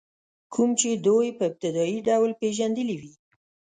[0.53, 3.13] کوم چې دوی په ابتدایي ډول پېژندلي وي.